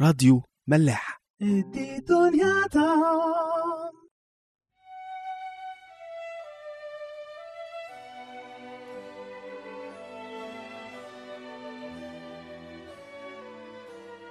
راديو 0.00 0.42
ملاح. 0.66 1.20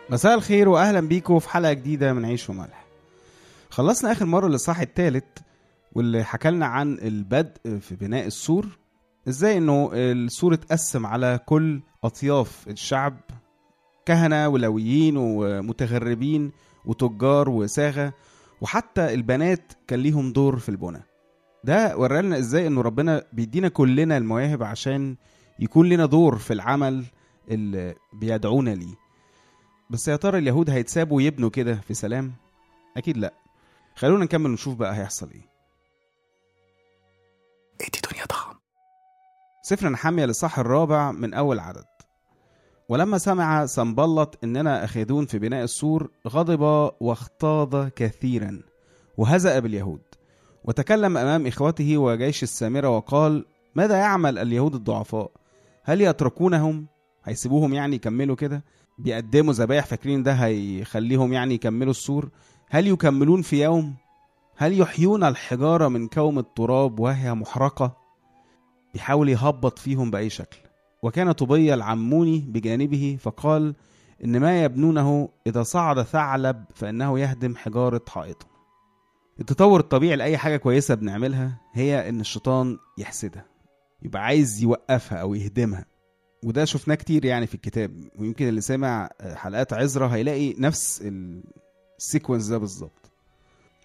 مساء 0.09 0.33
الخير 0.33 0.69
واهلا 0.69 0.99
بيكم 0.99 1.39
في 1.39 1.49
حلقة 1.49 1.73
جديدة 1.73 2.13
من 2.13 2.25
عيش 2.25 2.49
وملح. 2.49 2.85
خلصنا 3.69 4.11
آخر 4.11 4.25
مرة 4.25 4.47
الاصحاح 4.47 4.79
الثالث 4.79 5.25
واللي 5.91 6.23
حكى 6.23 6.51
لنا 6.51 6.65
عن 6.65 6.93
البدء 6.93 7.77
في 7.79 7.95
بناء 7.95 8.25
السور. 8.25 8.79
إزاي 9.27 9.57
إنه 9.57 9.91
السور 9.93 10.53
اتقسم 10.53 11.05
على 11.05 11.39
كل 11.45 11.81
أطياف 12.03 12.67
الشعب؟ 12.67 13.17
كهنة 14.05 14.47
ولويين 14.47 15.17
ومتغربين 15.17 16.51
وتجار 16.85 17.49
وساغة 17.49 18.13
وحتى 18.61 19.13
البنات 19.13 19.73
كان 19.87 19.99
ليهم 19.99 20.31
دور 20.33 20.57
في 20.59 20.69
البنى. 20.69 21.01
ده 21.63 21.97
ورانا 21.97 22.37
إزاي 22.37 22.67
إنه 22.67 22.81
ربنا 22.81 23.23
بيدينا 23.33 23.67
كلنا 23.67 24.17
المواهب 24.17 24.63
عشان 24.63 25.15
يكون 25.59 25.89
لنا 25.89 26.05
دور 26.05 26.37
في 26.37 26.53
العمل 26.53 27.05
اللي 27.51 27.95
بيدعونا 28.13 28.69
ليه. 28.69 28.95
بس 29.89 30.07
يا 30.07 30.15
ترى 30.15 30.37
اليهود 30.37 30.69
هيتسابوا 30.69 31.17
ويبنوا 31.17 31.49
كده 31.49 31.75
في 31.75 31.93
سلام؟ 31.93 32.33
أكيد 32.97 33.17
لأ. 33.17 33.33
خلونا 33.95 34.23
نكمل 34.23 34.49
ونشوف 34.49 34.75
بقى 34.75 34.95
هيحصل 34.95 35.31
إيه. 35.31 35.49
إدي 37.81 37.99
دنيا 38.11 38.25
ضخم 38.25 38.55
سفر 39.63 39.89
نحمية 39.89 40.25
للصح 40.25 40.59
الرابع 40.59 41.11
من 41.11 41.33
أول 41.33 41.59
عدد. 41.59 41.83
ولما 42.89 43.17
سمع 43.17 43.65
سنبلط 43.65 44.37
إننا 44.43 44.83
أخذون 44.83 45.25
في 45.25 45.39
بناء 45.39 45.63
السور 45.63 46.09
غضب 46.27 46.61
واغتاظ 46.99 47.87
كثيرا 47.95 48.61
وهزأ 49.17 49.59
باليهود. 49.59 50.01
وتكلم 50.63 51.17
أمام 51.17 51.47
إخوته 51.47 51.97
وجيش 51.97 52.43
السامرة 52.43 52.89
وقال 52.89 53.45
ماذا 53.75 53.97
يعمل 53.97 54.37
اليهود 54.37 54.75
الضعفاء؟ 54.75 55.31
هل 55.83 56.01
يتركونهم؟ 56.01 56.87
هيسيبوهم 57.23 57.73
يعني 57.73 57.95
يكملوا 57.95 58.35
كده؟ 58.35 58.63
بيقدموا 58.99 59.53
ذبايح 59.53 59.85
فاكرين 59.85 60.23
ده 60.23 60.33
هيخليهم 60.33 61.33
يعني 61.33 61.53
يكملوا 61.53 61.91
السور؟ 61.91 62.29
هل 62.69 62.87
يكملون 62.87 63.41
في 63.41 63.63
يوم؟ 63.63 63.95
هل 64.55 64.79
يحيون 64.79 65.23
الحجارة 65.23 65.87
من 65.87 66.07
كوم 66.07 66.39
التراب 66.39 66.99
وهي 66.99 67.33
محرقة؟ 67.33 67.97
بيحاول 68.93 69.29
يهبط 69.29 69.79
فيهم 69.79 70.11
بأي 70.11 70.29
شكل. 70.29 70.68
وكان 71.03 71.31
طبي 71.31 71.73
العموني 71.73 72.39
بجانبه 72.47 73.17
فقال 73.21 73.75
إن 74.23 74.39
ما 74.39 74.63
يبنونه 74.63 75.29
إذا 75.47 75.63
صعد 75.63 76.01
ثعلب 76.01 76.65
فإنه 76.75 77.19
يهدم 77.19 77.55
حجارة 77.55 78.01
حائطهم 78.07 78.49
التطور 79.39 79.79
الطبيعي 79.79 80.15
لأي 80.15 80.37
حاجة 80.37 80.57
كويسة 80.57 80.95
بنعملها 80.95 81.61
هي 81.73 82.09
إن 82.09 82.19
الشيطان 82.21 82.77
يحسدها 82.97 83.45
يبقى 84.01 84.23
عايز 84.25 84.63
يوقفها 84.63 85.17
أو 85.17 85.33
يهدمها. 85.33 85.85
وده 86.43 86.65
شفناه 86.65 86.95
كتير 86.95 87.25
يعني 87.25 87.47
في 87.47 87.55
الكتاب 87.55 88.03
ويمكن 88.19 88.47
اللي 88.47 88.61
سمع 88.61 89.09
حلقات 89.35 89.73
عزرا 89.73 90.07
هيلاقي 90.07 90.53
نفس 90.57 91.03
السيكونس 91.97 92.45
ده 92.47 92.57
بالظبط. 92.57 93.11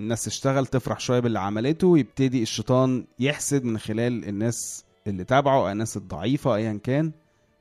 الناس 0.01 0.25
تشتغل 0.25 0.67
تفرح 0.67 1.01
شوية 1.01 1.21
باللي 1.21 1.39
عملته 1.41 1.87
ويبتدي 1.87 2.43
الشيطان 2.43 3.05
يحسد 3.19 3.65
من 3.65 3.79
خلال 3.79 4.29
الناس 4.29 4.85
اللي 5.07 5.25
تابعه 5.25 5.73
الناس 5.73 5.97
الضعيفة 5.97 6.55
ايا 6.55 6.81
كان 6.83 7.13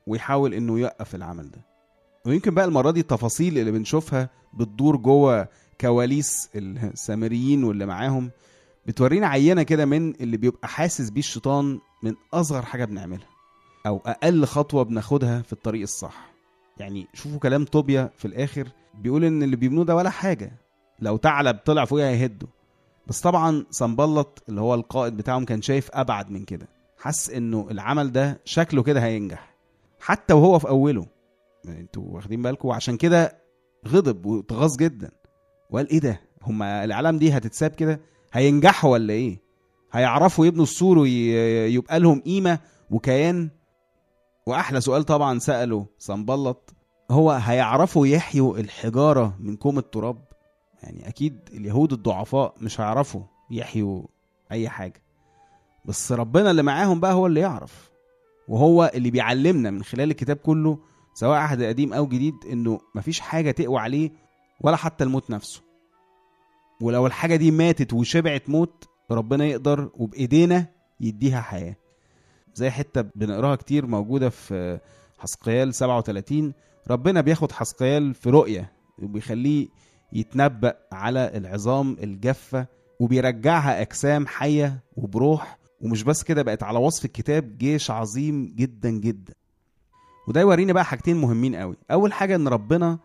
ويحاول 0.06 0.54
إنه 0.54 0.78
يوقف 0.78 1.14
العمل 1.14 1.50
ده. 1.50 1.60
ويمكن 2.26 2.54
بقى 2.54 2.64
المرة 2.64 2.90
دي 2.90 3.00
التفاصيل 3.00 3.58
اللي 3.58 3.70
بنشوفها 3.72 4.30
بتدور 4.54 4.96
جوه 4.96 5.48
كواليس 5.80 6.48
السامريين 6.56 7.64
واللي 7.64 7.86
معاهم 7.86 8.30
بتورينا 8.86 9.26
عينة 9.26 9.62
كده 9.62 9.84
من 9.84 10.14
اللي 10.14 10.36
بيبقى 10.36 10.68
حاسس 10.68 11.10
بيه 11.10 11.20
الشيطان 11.20 11.78
من 12.02 12.14
أصغر 12.34 12.62
حاجة 12.62 12.84
بنعملها 12.84 13.26
أو 13.86 14.02
أقل 14.06 14.44
خطوة 14.44 14.82
بناخدها 14.82 15.42
في 15.42 15.52
الطريق 15.52 15.82
الصح. 15.82 16.32
يعني 16.78 17.06
شوفوا 17.14 17.38
كلام 17.38 17.64
طوبيا 17.64 18.10
في 18.16 18.24
الآخر 18.24 18.68
بيقول 18.94 19.24
إن 19.24 19.42
اللي 19.42 19.56
بيبنوه 19.56 19.84
ده 19.84 19.96
ولا 19.96 20.10
حاجة. 20.10 20.52
لو 21.00 21.16
ثعلب 21.16 21.56
طلع 21.64 21.84
فوقيه 21.84 22.08
هيهده 22.10 22.46
بس 23.06 23.20
طبعا 23.20 23.64
سنبلط 23.70 24.42
اللي 24.48 24.60
هو 24.60 24.74
القائد 24.74 25.16
بتاعهم 25.16 25.44
كان 25.44 25.62
شايف 25.62 25.90
أبعد 25.92 26.30
من 26.30 26.44
كده. 26.44 26.68
حس 27.04 27.30
إنه 27.30 27.68
العمل 27.70 28.12
ده 28.12 28.40
شكله 28.44 28.82
كده 28.82 29.04
هينجح. 29.04 29.54
حتى 30.00 30.34
وهو 30.34 30.58
في 30.58 30.68
أوله. 30.68 31.06
أنتوا 31.68 32.02
واخدين 32.06 32.42
بالكم؟ 32.42 32.68
وعشان 32.68 32.96
كده 32.96 33.38
غضب 33.88 34.26
واتغاظ 34.26 34.76
جدا. 34.76 35.10
وقال 35.70 35.88
إيه 35.90 35.98
ده؟ 36.00 36.20
هما 36.42 36.84
العالم 36.84 37.18
دي 37.18 37.32
هتتساب 37.36 37.70
كده؟ 37.70 38.00
هينجحوا 38.32 38.90
ولا 38.90 39.12
إيه؟ 39.12 39.40
هيعرفوا 39.92 40.46
يبنوا 40.46 40.62
السور 40.62 40.98
ويبقى 40.98 42.00
لهم 42.00 42.20
قيمة 42.20 42.58
وكيان؟ 42.90 43.50
وأحلى 44.46 44.80
سؤال 44.80 45.04
طبعا 45.04 45.38
سأله 45.38 45.86
سنبلط 45.98 46.74
هو 47.10 47.30
هيعرفوا 47.30 48.06
يحيوا 48.06 48.58
الحجارة 48.58 49.36
من 49.40 49.56
كوم 49.56 49.78
التراب؟ 49.78 50.24
يعني 50.82 51.08
أكيد 51.08 51.38
اليهود 51.52 51.92
الضعفاء 51.92 52.54
مش 52.60 52.80
هيعرفوا 52.80 53.22
يحيوا 53.50 54.02
أي 54.52 54.68
حاجة. 54.68 55.03
بس 55.84 56.12
ربنا 56.12 56.50
اللي 56.50 56.62
معاهم 56.62 57.00
بقى 57.00 57.12
هو 57.14 57.26
اللي 57.26 57.40
يعرف. 57.40 57.90
وهو 58.48 58.90
اللي 58.94 59.10
بيعلمنا 59.10 59.70
من 59.70 59.82
خلال 59.82 60.10
الكتاب 60.10 60.36
كله 60.36 60.78
سواء 61.14 61.38
عهد 61.38 61.62
قديم 61.62 61.92
أو 61.92 62.06
جديد 62.06 62.34
إنه 62.52 62.80
مفيش 62.94 63.20
حاجة 63.20 63.50
تقوى 63.50 63.78
عليه 63.78 64.10
ولا 64.60 64.76
حتى 64.76 65.04
الموت 65.04 65.30
نفسه. 65.30 65.62
ولو 66.80 67.06
الحاجة 67.06 67.36
دي 67.36 67.50
ماتت 67.50 67.92
وشبعت 67.92 68.48
موت 68.50 68.84
ربنا 69.10 69.44
يقدر 69.44 69.90
وبإيدينا 69.94 70.66
يديها 71.00 71.40
حياة. 71.40 71.76
زي 72.54 72.70
حتة 72.70 73.00
بنقراها 73.00 73.56
كتير 73.56 73.86
موجودة 73.86 74.28
في 74.28 74.78
حسقيال 75.18 75.74
37 75.74 76.52
ربنا 76.90 77.20
بياخد 77.20 77.52
حسقيال 77.52 78.14
في 78.14 78.30
رؤية 78.30 78.72
وبيخليه 79.02 79.68
يتنبأ 80.12 80.74
على 80.92 81.36
العظام 81.36 81.96
الجافة 82.02 82.66
وبيرجعها 83.00 83.80
أجسام 83.80 84.26
حية 84.26 84.80
وبروح 84.96 85.58
ومش 85.84 86.02
بس 86.02 86.22
كده 86.22 86.42
بقت 86.42 86.62
على 86.62 86.78
وصف 86.78 87.04
الكتاب 87.04 87.58
جيش 87.58 87.90
عظيم 87.90 88.52
جدا 88.56 88.90
جدا. 88.90 89.34
وده 90.28 90.40
يورينا 90.40 90.72
بقى 90.72 90.84
حاجتين 90.84 91.16
مهمين 91.16 91.56
قوي. 91.56 91.76
أول 91.90 92.12
حاجة 92.12 92.36
إن 92.36 92.48
ربنا 92.48 92.98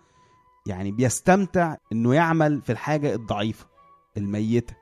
يعني 0.68 0.92
بيستمتع 0.92 1.76
إنه 1.92 2.14
يعمل 2.16 2.62
في 2.62 2.72
الحاجة 2.72 3.16
الضعيفة 3.16 3.66
الميتة. 4.18 4.74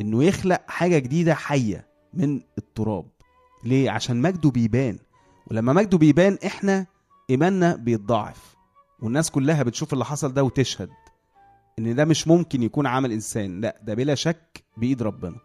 إنه 0.00 0.24
يخلق 0.24 0.60
حاجة 0.68 0.98
جديدة 0.98 1.34
حية 1.34 1.86
من 2.14 2.40
التراب. 2.58 3.06
ليه؟ 3.64 3.90
عشان 3.90 4.22
مجده 4.22 4.50
بيبان. 4.50 4.98
ولما 5.46 5.72
مجده 5.72 5.98
بيبان 5.98 6.38
إحنا 6.46 6.86
إيماننا 7.30 7.76
بيتضاعف. 7.76 8.56
والناس 9.02 9.30
كلها 9.30 9.62
بتشوف 9.62 9.92
اللي 9.92 10.04
حصل 10.04 10.34
ده 10.34 10.44
وتشهد 10.44 10.90
إن 11.78 11.94
ده 11.94 12.04
مش 12.04 12.28
ممكن 12.28 12.62
يكون 12.62 12.86
عمل 12.86 13.12
إنسان. 13.12 13.60
لا 13.60 13.80
ده 13.82 13.94
بلا 13.94 14.14
شك 14.14 14.64
بإيد 14.76 15.02
ربنا. 15.02 15.36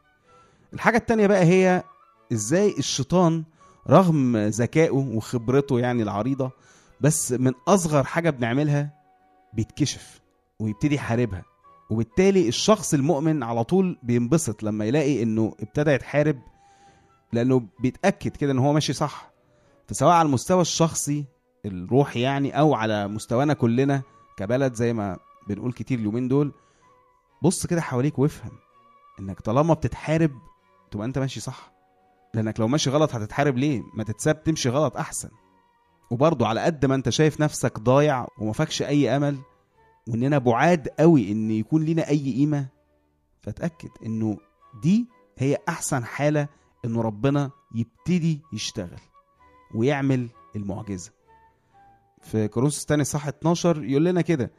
الحاجة 0.74 0.98
التانية 0.98 1.28
بقى 1.28 1.44
هي 1.44 1.84
إزاي 2.34 2.76
الشيطان 2.78 3.44
رغم 3.90 4.38
ذكائه 4.38 4.92
وخبرته 4.92 5.80
يعني 5.80 6.04
العريضة 6.04 6.52
بس 7.02 7.32
من 7.32 7.52
أصغر 7.68 8.04
حاجة 8.04 8.30
بنعملها 8.30 8.90
بيتكشف 9.54 10.22
ويبتدي 10.60 10.96
يحاربها 10.96 11.44
وبالتالي 11.90 12.48
الشخص 12.48 12.94
المؤمن 12.94 13.44
على 13.44 13.64
طول 13.64 13.98
بينبسط 14.04 14.64
لما 14.64 14.86
يلاقي 14.86 15.24
إنه 15.24 15.54
ابتدى 15.60 15.92
يتحارب 15.92 16.40
لأنه 17.34 17.68
بيتأكد 17.80 18.32
كده 18.32 18.52
إن 18.52 18.60
هو 18.60 18.74
ماشي 18.74 18.94
صح. 18.94 19.32
فسواء 19.88 20.12
على 20.14 20.26
المستوى 20.26 20.62
الشخصي 20.62 21.26
الروحي 21.66 22.22
يعني 22.22 22.60
أو 22.60 22.74
على 22.74 23.08
مستوانا 23.08 23.54
كلنا 23.54 24.02
كبلد 24.38 24.74
زي 24.74 24.94
ما 24.94 25.18
بنقول 25.48 25.74
كتير 25.74 26.00
اليومين 26.00 26.28
دول 26.28 26.52
بص 27.44 27.66
كده 27.66 27.82
حواليك 27.82 28.20
وافهم 28.20 28.52
إنك 29.20 29.40
طالما 29.42 29.74
بتتحارب 29.74 30.32
تبقى 30.92 31.06
أنت 31.08 31.18
ماشي 31.20 31.40
صح. 31.40 31.72
لأنك 32.38 32.60
لو 32.60 32.68
ماشي 32.68 32.90
غلط 32.90 33.16
هتتحارب 33.16 33.58
ليه؟ 33.58 33.84
ما 33.94 34.04
تتساب 34.04 34.44
تمشي 34.44 34.70
غلط 34.70 34.98
أحسن. 34.98 35.30
وبرضه 36.12 36.48
على 36.48 36.62
قد 36.62 36.86
ما 36.86 36.96
أنت 36.96 37.10
شايف 37.10 37.42
نفسك 37.42 37.80
ضايع 37.80 38.28
وما 38.38 38.54
أي 38.82 39.16
أمل 39.18 39.38
واننا 40.08 40.38
بعاد 40.38 40.88
قوي 40.88 41.32
إن 41.32 41.52
يكون 41.52 41.86
لنا 41.86 42.10
أي 42.10 42.34
قيمة 42.34 42.68
فتاكد 43.42 43.90
إنه 44.06 44.38
دي 44.84 45.08
هي 45.38 45.58
أحسن 45.70 46.06
حالة 46.06 46.48
إنه 46.86 47.02
ربنا 47.02 47.52
يبتدي 47.76 48.42
يشتغل 48.54 49.00
ويعمل 49.76 50.28
المعجزة. 50.56 51.12
في 52.22 52.48
كورنثوس 52.48 52.82
الثاني 52.82 53.04
صح 53.04 53.28
12 53.28 53.84
يقول 53.84 54.06
لنا 54.06 54.22
كده 54.22 54.52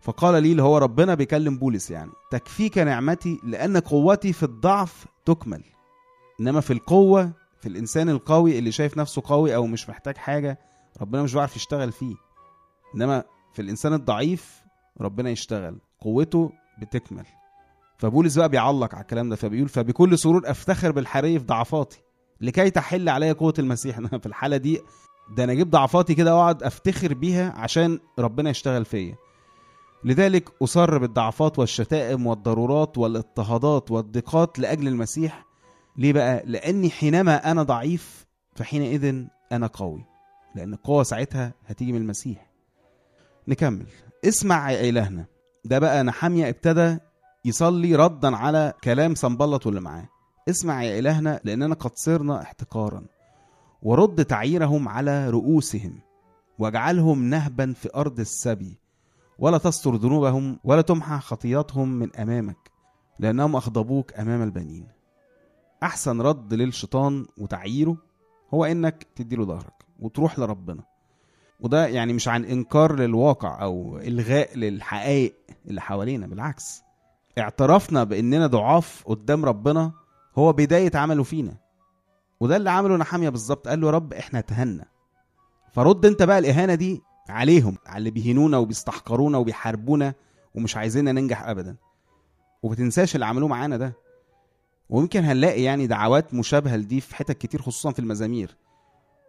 فقال 0.00 0.42
لي 0.42 0.50
اللي 0.52 0.62
هو 0.62 0.78
ربنا 0.78 1.14
بيكلم 1.14 1.58
بولس 1.58 1.90
يعني 1.90 2.10
تكفيك 2.30 2.78
نعمتي 2.78 3.40
لأن 3.44 3.76
قوتي 3.76 4.32
في 4.32 4.42
الضعف 4.42 5.06
تكمل. 5.24 5.64
إنما 6.40 6.60
في 6.60 6.72
القوة 6.72 7.32
في 7.60 7.68
الإنسان 7.68 8.08
القوي 8.08 8.58
اللي 8.58 8.72
شايف 8.72 8.96
نفسه 8.96 9.22
قوي 9.24 9.54
أو 9.54 9.66
مش 9.66 9.88
محتاج 9.88 10.16
حاجة 10.16 10.58
ربنا 11.00 11.22
مش 11.22 11.34
بيعرف 11.34 11.56
يشتغل 11.56 11.92
فيه. 11.92 12.14
إنما 12.94 13.24
في 13.52 13.62
الإنسان 13.62 13.92
الضعيف 13.92 14.62
ربنا 15.00 15.30
يشتغل. 15.30 15.78
قوته 16.00 16.52
بتكمل. 16.80 17.24
فبولس 17.98 18.38
بقى 18.38 18.48
بيعلق 18.48 18.94
على 18.94 19.02
الكلام 19.02 19.28
ده 19.28 19.36
فبيقول 19.36 19.68
فبكل 19.68 20.18
سرور 20.18 20.50
أفتخر 20.50 20.92
بالحري 20.92 21.38
في 21.38 21.44
ضعفاتي. 21.44 22.02
لكي 22.40 22.70
تحل 22.70 23.08
علي 23.08 23.32
قوة 23.32 23.54
المسيح. 23.58 23.98
أنا 23.98 24.08
في 24.08 24.26
الحالة 24.26 24.56
دي 24.56 24.80
ده 25.36 25.44
أنا 25.44 25.52
أجيب 25.52 25.70
ضعفاتي 25.70 26.14
كده 26.14 26.36
وأقعد 26.36 26.62
أفتخر 26.62 27.14
بيها 27.14 27.52
عشان 27.56 27.98
ربنا 28.18 28.50
يشتغل 28.50 28.84
فيا. 28.84 29.14
لذلك 30.04 30.62
أصر 30.62 30.98
بالضعفات 30.98 31.58
والشتائم 31.58 32.26
والضرورات 32.26 32.98
والاضطهادات 32.98 33.90
والضيقات 33.90 34.58
لأجل 34.58 34.88
المسيح. 34.88 35.46
ليه 35.98 36.12
بقى؟ 36.12 36.42
لأني 36.46 36.90
حينما 36.90 37.50
أنا 37.50 37.62
ضعيف 37.62 38.26
فحينئذ 38.54 39.24
أنا 39.52 39.66
قوي. 39.66 40.04
لأن 40.54 40.72
القوة 40.72 41.02
ساعتها 41.02 41.52
هتيجي 41.66 41.92
من 41.92 42.00
المسيح. 42.00 42.46
نكمل. 43.48 43.86
اسمع 44.24 44.70
يا 44.70 44.88
إلهنا. 44.88 45.26
ده 45.64 45.78
بقى 45.78 46.04
نحامية 46.04 46.48
ابتدى 46.48 46.98
يصلي 47.44 47.94
ردا 47.94 48.36
على 48.36 48.72
كلام 48.84 49.14
سنبلط 49.14 49.66
واللي 49.66 49.80
معاه. 49.80 50.08
اسمع 50.48 50.82
يا 50.82 50.98
إلهنا 50.98 51.40
لأننا 51.44 51.74
قد 51.74 51.90
صرنا 51.94 52.42
احتقارا. 52.42 53.04
ورد 53.82 54.24
تعييرهم 54.24 54.88
على 54.88 55.30
رؤوسهم. 55.30 56.00
واجعلهم 56.58 57.24
نهبا 57.24 57.72
في 57.72 57.88
أرض 57.94 58.20
السبي. 58.20 58.78
ولا 59.38 59.58
تستر 59.58 59.94
ذنوبهم 59.94 60.58
ولا 60.64 60.82
تمحى 60.82 61.18
خطياتهم 61.18 61.88
من 61.88 62.16
أمامك. 62.16 62.70
لأنهم 63.18 63.56
أغضبوك 63.56 64.14
أمام 64.14 64.42
البنين. 64.42 64.95
أحسن 65.82 66.20
رد 66.20 66.54
للشيطان 66.54 67.26
وتعييره 67.38 67.96
هو 68.54 68.64
إنك 68.64 69.06
تديله 69.16 69.44
ظهرك 69.44 69.84
وتروح 70.00 70.38
لربنا. 70.38 70.82
وده 71.60 71.86
يعني 71.86 72.12
مش 72.12 72.28
عن 72.28 72.44
إنكار 72.44 72.94
للواقع 72.96 73.62
أو 73.62 73.98
إلغاء 73.98 74.56
للحقائق 74.58 75.34
اللي 75.66 75.80
حوالينا 75.80 76.26
بالعكس. 76.26 76.82
اعترافنا 77.38 78.04
بإننا 78.04 78.46
ضعاف 78.46 79.02
قدام 79.06 79.44
ربنا 79.44 79.92
هو 80.38 80.52
بداية 80.52 80.90
عمله 80.94 81.22
فينا. 81.22 81.56
وده 82.40 82.56
اللي 82.56 82.70
عمله 82.70 82.96
نحامية 82.96 83.28
بالظبط 83.28 83.68
قال 83.68 83.80
له 83.80 83.90
رب 83.90 84.12
إحنا 84.12 84.38
اتهنا. 84.38 84.84
فرد 85.72 86.06
أنت 86.06 86.22
بقى 86.22 86.38
الإهانة 86.38 86.74
دي 86.74 87.02
عليهم 87.28 87.76
على 87.86 87.98
اللي 87.98 88.10
بيهنونا 88.10 88.58
وبيستحقرونا 88.58 89.38
وبيحاربونا 89.38 90.14
ومش 90.54 90.76
عايزيننا 90.76 91.12
ننجح 91.12 91.48
ابدا. 91.48 91.76
ومتنساش 92.62 93.14
اللي 93.14 93.26
عملوه 93.26 93.48
معانا 93.48 93.76
ده. 93.76 93.92
ويمكن 94.88 95.24
هنلاقي 95.24 95.62
يعني 95.62 95.86
دعوات 95.86 96.34
مشابهة 96.34 96.76
لدي 96.76 97.00
في 97.00 97.16
حتت 97.16 97.38
كتير 97.38 97.62
خصوصا 97.62 97.92
في 97.92 97.98
المزامير. 97.98 98.56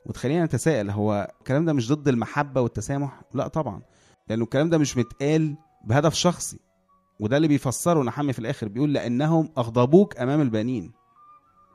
وتخلينا 0.05 0.45
نتساءل 0.45 0.89
هو 0.89 1.33
الكلام 1.39 1.65
ده 1.65 1.73
مش 1.73 1.91
ضد 1.93 2.07
المحبة 2.07 2.61
والتسامح؟ 2.61 3.21
لا 3.33 3.47
طبعا. 3.47 3.81
لأنه 4.29 4.43
الكلام 4.43 4.69
ده 4.69 4.77
مش 4.77 4.97
متقال 4.97 5.55
بهدف 5.85 6.13
شخصي 6.13 6.59
وده 7.19 7.37
اللي 7.37 7.47
بيفسره 7.47 8.03
نحمي 8.03 8.33
في 8.33 8.39
الآخر 8.39 8.67
بيقول 8.67 8.93
لأنهم 8.93 9.49
أغضبوك 9.57 10.17
أمام 10.19 10.41
البنين. 10.41 10.91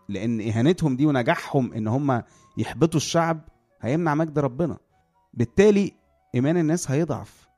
لأن 0.08 0.40
إهانتهم 0.40 0.96
دي 0.96 1.06
ونجاحهم 1.06 1.72
إن 1.72 1.88
هم 1.88 2.22
يحبطوا 2.58 2.96
الشعب 3.00 3.40
هيمنع 3.80 4.14
مجد 4.14 4.38
ربنا. 4.38 4.78
بالتالي 5.34 5.92
إيمان 6.34 6.56
الناس 6.56 6.90
هيضعف. 6.90 7.48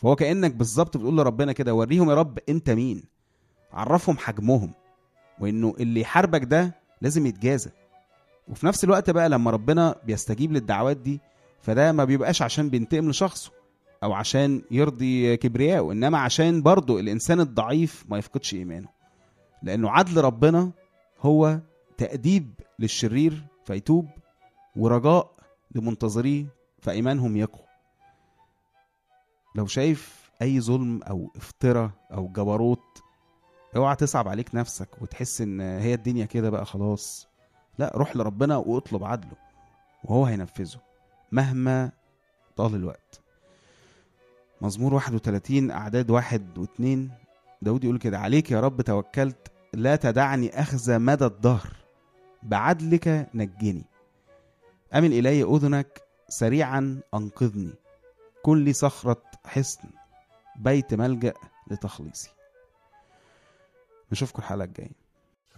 فهو 0.00 0.16
كأنك 0.16 0.54
بالظبط 0.54 0.96
بتقول 0.96 1.16
لربنا 1.16 1.52
كده 1.52 1.74
وريهم 1.74 2.10
يا 2.10 2.14
رب 2.14 2.38
أنت 2.48 2.70
مين. 2.70 3.04
عرفهم 3.72 4.18
حجمهم. 4.18 4.72
وإنه 5.42 5.74
اللي 5.80 6.00
يحاربك 6.00 6.44
ده 6.44 6.74
لازم 7.00 7.26
يتجازى. 7.26 7.70
وفي 8.48 8.66
نفس 8.66 8.84
الوقت 8.84 9.10
بقى 9.10 9.28
لما 9.28 9.50
ربنا 9.50 9.94
بيستجيب 10.04 10.52
للدعوات 10.52 10.96
دي 10.96 11.20
فده 11.60 11.92
ما 11.92 12.04
بيبقاش 12.04 12.42
عشان 12.42 12.68
بينتقم 12.70 13.10
لشخصه 13.10 13.52
أو 14.02 14.12
عشان 14.12 14.62
يرضي 14.70 15.36
كبرياءه 15.36 15.92
إنما 15.92 16.18
عشان 16.18 16.62
برضه 16.62 17.00
الإنسان 17.00 17.40
الضعيف 17.40 18.04
ما 18.08 18.18
يفقدش 18.18 18.54
إيمانه. 18.54 18.88
لأنه 19.62 19.90
عدل 19.90 20.20
ربنا 20.24 20.70
هو 21.20 21.60
تأديب 21.98 22.54
للشرير 22.78 23.42
فيتوب 23.64 24.08
ورجاء 24.76 25.34
لمنتظريه 25.74 26.46
فإيمانهم 26.82 27.36
يقوى. 27.36 27.66
لو 29.54 29.66
شايف 29.66 30.30
أي 30.42 30.60
ظلم 30.60 31.02
أو 31.02 31.32
افتراء 31.36 31.90
أو 32.12 32.28
جبروت 32.28 33.02
اوعى 33.76 33.96
تصعب 33.96 34.28
عليك 34.28 34.54
نفسك 34.54 34.88
وتحس 35.02 35.40
ان 35.40 35.60
هي 35.60 35.94
الدنيا 35.94 36.24
كده 36.26 36.50
بقى 36.50 36.66
خلاص. 36.66 37.28
لا 37.78 37.92
روح 37.94 38.16
لربنا 38.16 38.56
واطلب 38.56 39.04
عدله 39.04 39.36
وهو 40.04 40.24
هينفذه 40.26 40.80
مهما 41.32 41.92
طال 42.56 42.74
الوقت. 42.74 43.20
مزمور 44.60 44.94
31 44.94 45.70
أعداد 45.70 46.10
واحد 46.10 46.58
واتنين. 46.58 47.10
داود 47.62 47.84
يقول 47.84 47.98
كده 47.98 48.18
عليك 48.18 48.50
يا 48.50 48.60
رب 48.60 48.80
توكلت 48.82 49.52
لا 49.72 49.96
تدعني 49.96 50.60
أخزى 50.60 50.98
مدى 50.98 51.24
الدهر 51.26 51.72
بعدلك 52.42 53.28
نجني. 53.34 53.84
أمن 54.94 55.12
إلي 55.12 55.42
أذنك 55.42 56.02
سريعا 56.28 57.00
أنقذني. 57.14 57.72
كن 58.42 58.64
لي 58.64 58.72
صخرة 58.72 59.22
حصن 59.46 59.88
بيت 60.56 60.94
ملجأ 60.94 61.32
لتخليصي. 61.70 62.30
نشوفكم 64.12 64.38
الحلقة 64.42 64.64
الجاية. 64.64 64.90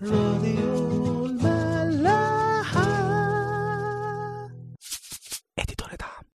راديو 0.03 1.44